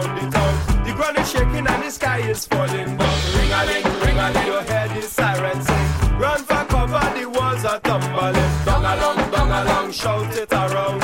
[1.63, 3.19] ground and the sky is falling down.
[3.35, 6.17] Ring a ling, ring a ling, you hear the siren sing.
[6.17, 8.49] Run for cover, the walls are tumbling.
[8.65, 11.01] Dong along, dong along, shout it around.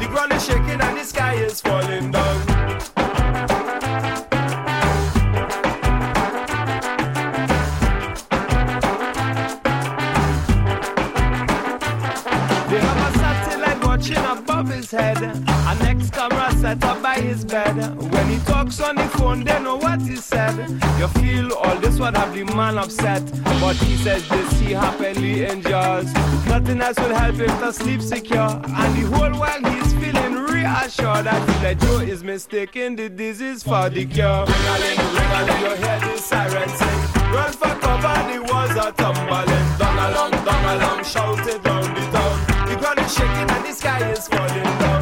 [0.00, 2.46] The ground is shaking and the sky is falling down.
[12.68, 15.18] They have a satellite watching above his head.
[15.22, 17.76] An ex camera set up by his bed.
[18.12, 20.56] When he talks on the phone, they know what he said.
[20.98, 23.22] You feel all this would have the man upset.
[23.60, 26.12] But he says this he happily enjoys.
[26.46, 28.50] Nothing else will help him to sleep secure.
[28.80, 33.62] And the whole while he's feeling reassured that he that Joe is mistaking the disease
[33.62, 34.44] for the cure.
[34.50, 37.00] Ring-a-ling, ring-a-ling, you hear the siren sing.
[37.32, 39.66] Run for cover, the walls are tumbling.
[39.78, 42.68] Down along, down along, shout it round the town.
[42.68, 44.97] The ground is shaking and the sky is falling down.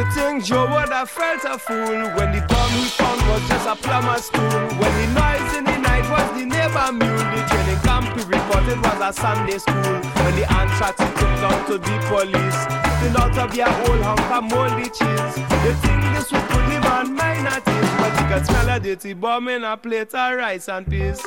[0.00, 1.76] You think Joe would have felt a fool
[2.16, 4.80] when the bomb he found was just a plumber's tool?
[4.80, 8.80] When the noise in the night was the neighbor mule, the training camp he reported
[8.80, 10.00] was a Sunday school.
[10.24, 12.60] When the anthrax he took down to the police,
[13.04, 15.36] the lot of your old hunk of moldy cheese.
[15.68, 19.12] You think this would put him on my notice, but you can smell a dirty
[19.12, 21.20] bomb in a plate of rice and peas.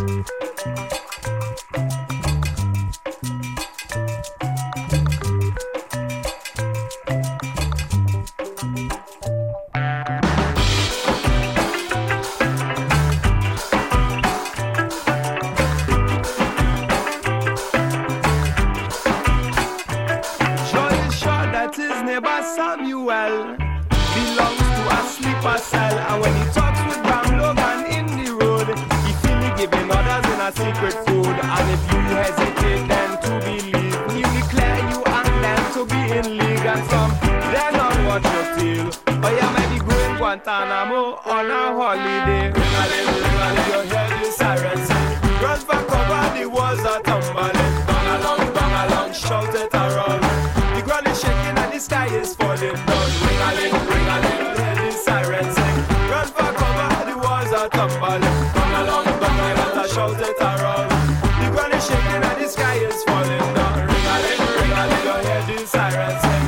[65.94, 66.43] The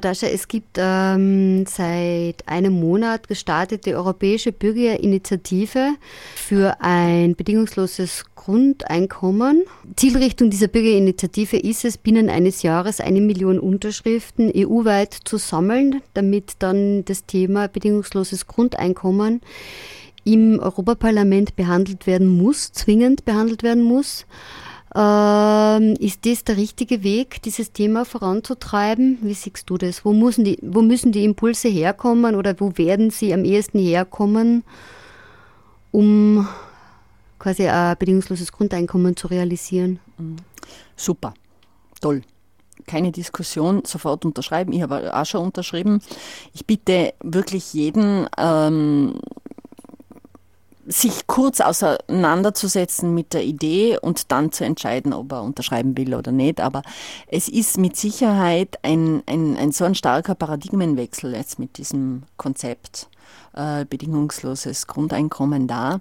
[0.00, 5.90] Natascha, es gibt ähm, seit einem Monat gestartet die Europäische Bürgerinitiative
[6.34, 9.64] für ein bedingungsloses Grundeinkommen.
[9.96, 16.54] Zielrichtung dieser Bürgerinitiative ist es, binnen eines Jahres eine Million Unterschriften EU-weit zu sammeln, damit
[16.60, 19.42] dann das Thema bedingungsloses Grundeinkommen
[20.24, 24.24] im Europaparlament behandelt werden muss, zwingend behandelt werden muss.
[24.94, 29.18] Ähm, ist das der richtige Weg, dieses Thema voranzutreiben?
[29.22, 30.04] Wie siehst du das?
[30.04, 34.64] Wo müssen, die, wo müssen die Impulse herkommen oder wo werden sie am ehesten herkommen,
[35.92, 36.48] um
[37.38, 40.00] quasi ein bedingungsloses Grundeinkommen zu realisieren?
[40.96, 41.34] Super,
[42.00, 42.22] toll.
[42.86, 44.72] Keine Diskussion, sofort unterschreiben.
[44.72, 46.00] Ich habe auch schon unterschrieben.
[46.52, 49.20] Ich bitte wirklich jeden, ähm,
[50.90, 56.32] sich kurz auseinanderzusetzen mit der Idee und dann zu entscheiden, ob er unterschreiben will oder
[56.32, 56.60] nicht.
[56.60, 56.82] Aber
[57.28, 63.08] es ist mit Sicherheit ein, ein, ein so ein starker Paradigmenwechsel jetzt mit diesem Konzept
[63.54, 66.00] äh, bedingungsloses Grundeinkommen da,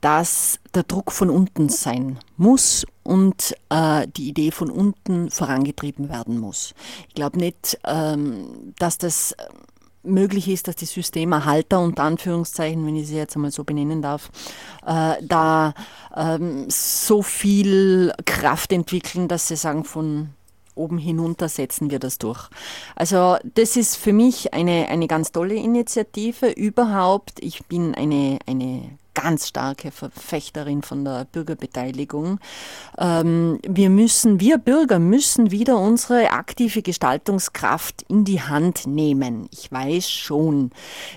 [0.00, 6.38] dass der Druck von unten sein muss und äh, die Idee von unten vorangetrieben werden
[6.38, 6.74] muss.
[7.08, 9.34] Ich glaube nicht, ähm, dass das
[10.08, 14.30] möglich ist, dass die Systemerhalter, unter Anführungszeichen, wenn ich sie jetzt einmal so benennen darf,
[14.86, 15.74] äh, da
[16.16, 20.30] ähm, so viel Kraft entwickeln, dass sie sagen, von
[20.74, 22.48] oben hinunter setzen wir das durch.
[22.94, 27.42] Also das ist für mich eine, eine ganz tolle Initiative überhaupt.
[27.42, 28.90] Ich bin eine, eine
[29.20, 32.38] ganz starke Verfechterin von der Bürgerbeteiligung.
[32.96, 39.48] Ähm, wir müssen, wir Bürger müssen wieder unsere aktive Gestaltungskraft in die Hand nehmen.
[39.52, 40.70] Ich weiß schon,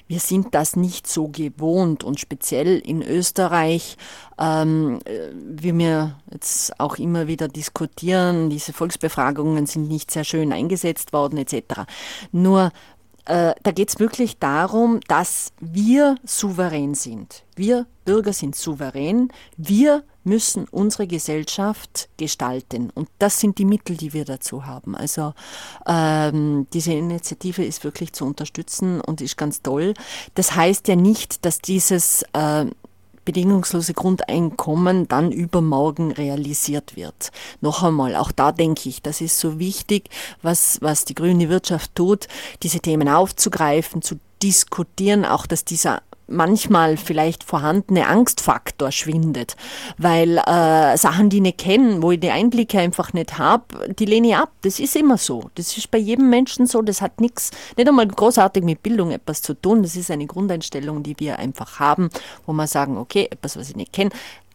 [0.08, 3.98] wir sind das nicht so gewohnt und speziell in Österreich,
[4.40, 5.00] ähm,
[5.36, 11.38] wie wir jetzt auch immer wieder diskutieren, diese Volksbefragungen sind nicht sehr schön eingesetzt worden
[11.38, 11.82] etc.
[12.32, 12.72] Nur
[13.26, 17.44] äh, da geht es wirklich darum, dass wir souverän sind.
[17.56, 19.32] Wir Bürger sind souverän.
[19.58, 22.90] Wir müssen unsere Gesellschaft gestalten.
[22.94, 24.96] Und das sind die Mittel, die wir dazu haben.
[24.96, 25.34] Also
[25.88, 29.94] ähm, diese Initiative ist wirklich zu unterstützen und ist ganz toll.
[30.36, 32.66] Das heißt ja nicht, dass dieses äh,
[33.26, 37.32] bedingungslose Grundeinkommen dann übermorgen realisiert wird.
[37.62, 40.10] Noch einmal, auch da denke ich, das ist so wichtig,
[40.42, 42.28] was, was die grüne Wirtschaft tut,
[42.64, 46.02] diese Themen aufzugreifen, zu diskutieren, auch dass dieser
[46.32, 49.56] manchmal vielleicht vorhandene Angstfaktor schwindet,
[49.98, 54.06] weil äh, Sachen, die ich nicht kenne, wo ich die Einblicke einfach nicht habe, die
[54.06, 54.52] lehne ich ab.
[54.62, 55.50] Das ist immer so.
[55.56, 56.82] Das ist bei jedem Menschen so.
[56.82, 59.84] Das hat nichts, nicht einmal großartig mit Bildung etwas zu tun.
[59.84, 62.10] Das ist eine Grundeinstellung, die wir einfach haben,
[62.46, 64.12] wo wir sagen, okay, etwas, was ich nicht kenne,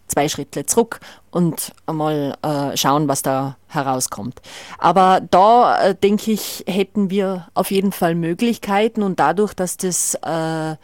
[0.09, 1.01] zwei Schritte zurück
[1.31, 4.41] und einmal äh, schauen, was da herauskommt.
[4.79, 10.15] Aber da, äh, denke ich, hätten wir auf jeden Fall Möglichkeiten und dadurch, dass das
[10.23, 10.77] äh,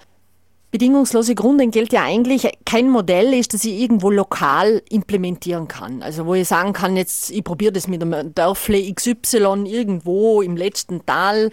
[0.72, 6.02] bedingungslose Grundentgelt ja eigentlich kein Modell ist, das ich irgendwo lokal implementieren kann.
[6.02, 10.56] Also wo ich sagen kann, jetzt ich probiere das mit einem Dörfle XY irgendwo im
[10.56, 11.50] letzten Tal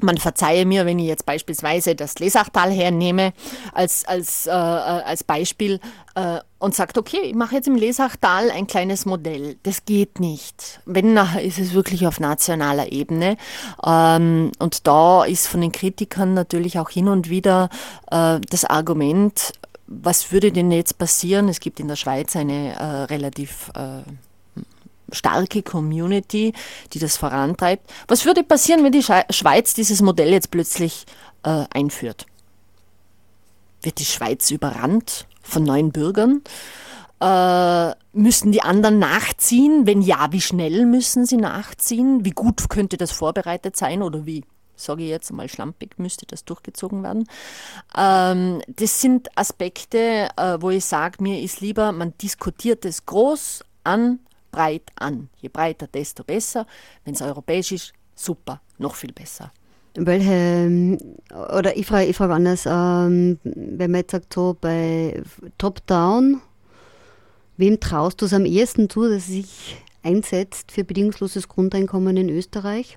[0.00, 3.32] man verzeihe mir, wenn ich jetzt beispielsweise das Lesachtal hernehme
[3.72, 5.80] als, als, äh, äh, als Beispiel
[6.14, 9.56] äh, und sagt, okay, ich mache jetzt im Lesachtal ein kleines Modell.
[9.64, 10.80] Das geht nicht.
[10.86, 13.36] Wenn, ist es wirklich auf nationaler Ebene.
[13.84, 17.68] Ähm, und da ist von den Kritikern natürlich auch hin und wieder
[18.10, 19.52] äh, das Argument,
[19.86, 21.48] was würde denn jetzt passieren?
[21.48, 24.02] Es gibt in der Schweiz eine äh, relativ äh,
[25.12, 26.54] starke Community,
[26.94, 27.92] die das vorantreibt.
[28.08, 31.04] Was würde passieren, wenn die Schweiz dieses Modell jetzt plötzlich
[31.42, 32.24] äh, einführt?
[33.82, 36.42] Wird die Schweiz überrannt von neuen Bürgern?
[37.20, 39.86] Äh, müssen die anderen nachziehen?
[39.86, 42.24] Wenn ja, wie schnell müssen sie nachziehen?
[42.24, 44.44] Wie gut könnte das vorbereitet sein oder wie
[44.76, 47.28] sage ich jetzt mal schlampig, müsste das durchgezogen werden.
[47.96, 53.64] Ähm, das sind Aspekte, äh, wo ich sage, mir ist lieber, man diskutiert es groß
[53.84, 54.18] an,
[54.50, 55.28] breit an.
[55.40, 56.66] Je breiter, desto besser.
[57.04, 59.52] Wenn es europäisch ist, super, noch viel besser.
[59.96, 60.98] Welche,
[61.32, 65.22] oder ich frage, ich frage anders, ähm, wenn man jetzt sagt, so bei
[65.56, 66.40] Top-Down,
[67.56, 72.96] wem traust du es am ehesten zu, dass sich einsetzt für bedingungsloses Grundeinkommen in Österreich?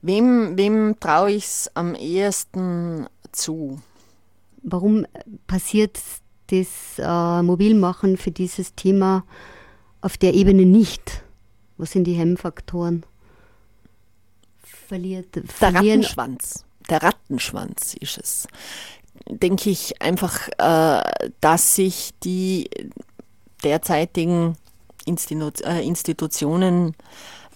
[0.00, 3.80] Wem, wem traue ich es am ehesten zu?
[4.62, 5.06] Warum
[5.48, 5.98] passiert
[6.48, 9.24] das äh, Mobilmachen für dieses Thema
[10.00, 11.24] auf der Ebene nicht?
[11.78, 13.04] Was sind die Hemmfaktoren?
[14.88, 16.64] Verliert, der Rattenschwanz.
[16.88, 18.48] Der Rattenschwanz ist es.
[19.28, 22.70] Denke ich einfach, äh, dass sich die
[23.62, 24.56] derzeitigen
[25.04, 26.94] Institu äh, Institutionen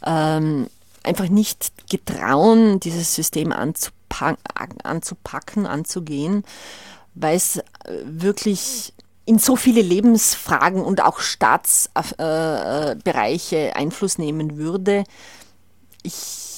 [0.04, 0.66] ähm,
[1.02, 4.36] einfach nicht getrauen, dieses System anzupacken,
[4.82, 6.44] anzupacken anzugehen,
[7.14, 7.62] weil es
[8.04, 8.92] wirklich
[9.24, 15.04] in so viele Lebensfragen und auch Staatsbereiche äh, Einfluss nehmen würde.
[16.02, 16.51] Ich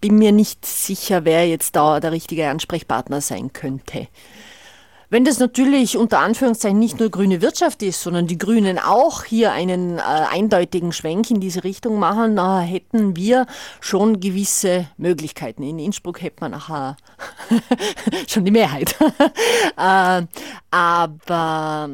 [0.00, 4.08] bin mir nicht sicher, wer jetzt da der richtige Ansprechpartner sein könnte.
[5.10, 9.52] Wenn das natürlich unter Anführungszeichen nicht nur grüne Wirtschaft ist, sondern die Grünen auch hier
[9.52, 13.46] einen äh, eindeutigen Schwenk in diese Richtung machen, na, hätten wir
[13.80, 15.62] schon gewisse Möglichkeiten.
[15.62, 16.98] In Innsbruck hätte man nachher
[18.28, 18.96] schon die Mehrheit.
[19.78, 20.26] äh,
[20.70, 21.90] aber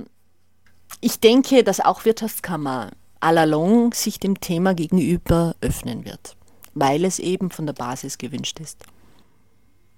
[1.00, 2.90] ich denke, dass auch Wirtschaftskammer
[3.20, 6.34] allalong sich dem Thema gegenüber öffnen wird,
[6.74, 8.84] weil es eben von der Basis gewünscht ist.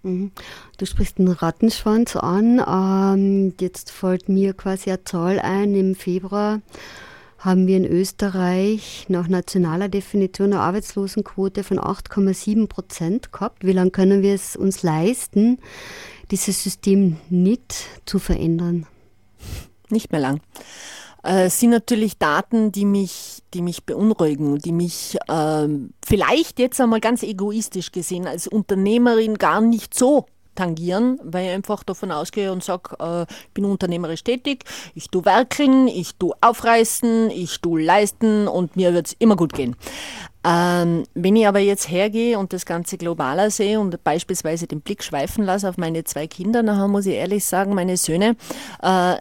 [0.03, 0.31] Mhm.
[0.79, 2.63] Du sprichst den Rattenschwanz an.
[2.67, 5.75] Ähm, jetzt fällt mir quasi eine Zahl ein.
[5.75, 6.61] Im Februar
[7.39, 13.65] haben wir in Österreich nach nationaler Definition eine Arbeitslosenquote von 8,7 Prozent gehabt.
[13.65, 15.59] Wie lange können wir es uns leisten,
[16.31, 18.87] dieses System nicht zu verändern?
[19.91, 20.41] Nicht mehr lang.
[21.27, 25.69] Äh, sind natürlich Daten, die mich, die mich beunruhigen, die mich äh,
[26.05, 31.83] vielleicht jetzt einmal ganz egoistisch gesehen als Unternehmerin gar nicht so tangieren, weil ich einfach
[31.83, 34.65] davon ausgehe und sage, äh, ich bin unternehmerisch tätig,
[34.95, 39.53] ich tu werkeln, ich tu aufreißen, ich tu leisten und mir wird es immer gut
[39.53, 39.75] gehen.
[40.45, 45.03] Ähm, wenn ich aber jetzt hergehe und das Ganze globaler sehe und beispielsweise den Blick
[45.03, 48.37] schweifen lasse auf meine zwei Kinder, dann muss ich ehrlich sagen, meine Söhne
[48.81, 49.17] äh,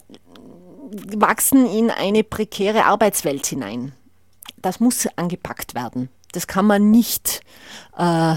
[1.15, 3.93] wachsen in eine prekäre Arbeitswelt hinein.
[4.57, 6.09] Das muss angepackt werden.
[6.31, 7.41] Das kann man nicht
[7.97, 8.35] äh,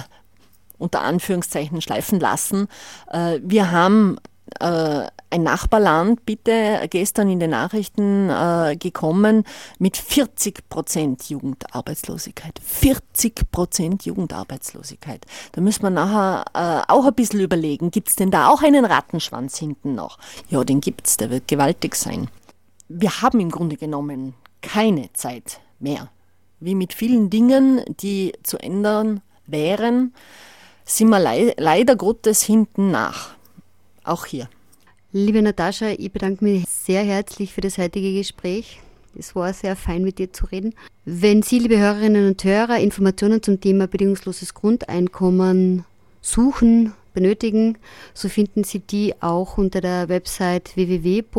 [0.79, 2.69] unter Anführungszeichen schleifen lassen.
[3.11, 4.19] Äh, wir haben
[4.59, 9.45] ein Nachbarland, bitte, gestern in den Nachrichten äh, gekommen,
[9.79, 12.59] mit 40 Prozent Jugendarbeitslosigkeit.
[12.65, 15.27] 40 Prozent Jugendarbeitslosigkeit.
[15.53, 18.85] Da müssen wir nachher äh, auch ein bisschen überlegen, gibt es denn da auch einen
[18.85, 20.19] Rattenschwanz hinten noch?
[20.49, 22.29] Ja, den gibt es, der wird gewaltig sein
[22.89, 26.09] wir haben im Grunde genommen keine Zeit mehr.
[26.59, 30.15] Wie mit vielen Dingen, die zu ändern wären,
[30.85, 33.35] sind wir le leider Gottes hinten nach.
[34.09, 34.49] Auch hier.
[35.13, 38.81] Liebe Natascha, ich bedanke mich sehr herzlich für das heutige Gespräch.
[39.19, 40.75] Es war sehr fein, mit dir zu reden.
[41.05, 45.85] Wenn Sie, liebe Hörerinnen und Hörer, Informationen zum Thema bedingungsloses Grundeinkommen
[46.23, 47.77] suchen, benötigen,
[48.15, 51.37] so finden Sie die auch unter der Website www.ibgek.net.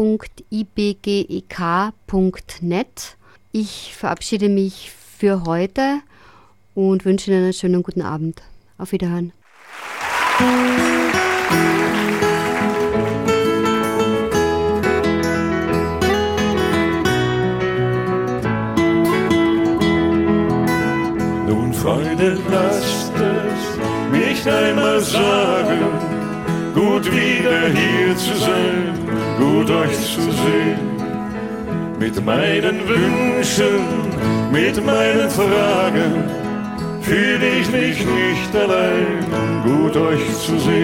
[3.52, 6.02] Ich verabschiede mich für heute
[6.76, 8.44] und wünsche Ihnen einen schönen guten Abend.
[8.78, 9.34] Auf Wiederhören.
[22.52, 25.80] Lasst es nicht einmal sagen,
[26.76, 28.94] gut wieder hier zu sein,
[29.38, 30.80] gut euch zu sehen.
[32.00, 33.82] Mit meinen Wünschen,
[34.52, 36.24] mit meinen Fragen
[37.02, 39.26] fühle ich mich nicht allein,
[39.64, 40.80] gut euch zu sehen.